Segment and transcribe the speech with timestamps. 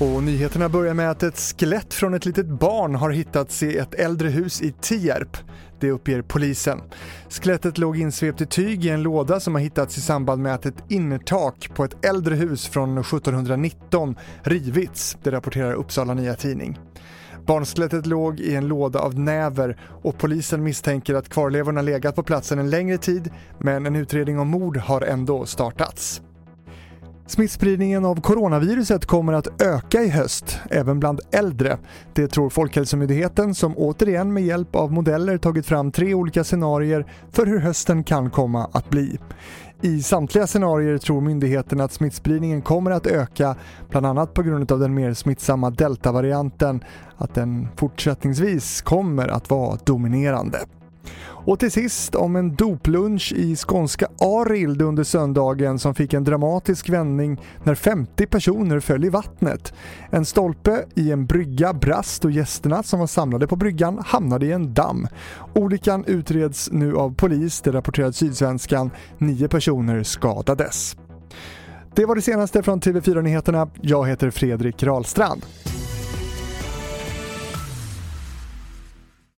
[0.00, 3.94] Och nyheterna börjar med att ett skelett från ett litet barn har hittats i ett
[3.94, 5.36] äldre hus i Tierp.
[5.80, 6.80] Det uppger polisen.
[7.28, 10.66] Skelettet låg insvept i tyg i en låda som har hittats i samband med att
[10.66, 16.78] ett innertak på ett äldre hus från 1719 rivits, det rapporterar Uppsala Nya Tidning.
[17.48, 22.58] Barnskelettet låg i en låda av näver och polisen misstänker att kvarlevorna legat på platsen
[22.58, 26.22] en längre tid men en utredning om mord har ändå startats.
[27.38, 31.78] Smittspridningen av coronaviruset kommer att öka i höst, även bland äldre.
[32.12, 37.46] Det tror Folkhälsomyndigheten som återigen med hjälp av modeller tagit fram tre olika scenarier för
[37.46, 39.18] hur hösten kan komma att bli.
[39.82, 43.56] I samtliga scenarier tror myndigheten att smittspridningen kommer att öka,
[43.88, 46.84] bland annat på grund av den mer smittsamma deltavarianten,
[47.16, 50.58] att den fortsättningsvis kommer att vara dominerande.
[51.48, 56.88] Och till sist om en doplunch i skånska Arild under söndagen som fick en dramatisk
[56.88, 59.72] vändning när 50 personer föll i vattnet.
[60.10, 64.52] En stolpe i en brygga brast och gästerna som var samlade på bryggan hamnade i
[64.52, 65.08] en damm.
[65.54, 68.90] Olyckan utreds nu av polis, det rapporterar Sydsvenskan.
[69.18, 70.96] Nio personer skadades.
[71.94, 73.68] Det var det senaste från TV4 Nyheterna.
[73.80, 75.42] Jag heter Fredrik Rahlstrand.